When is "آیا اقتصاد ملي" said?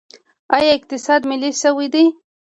0.55-1.51